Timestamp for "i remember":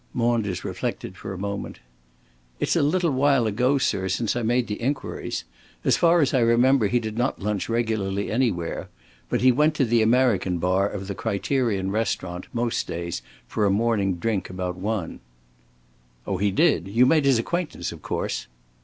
6.33-6.87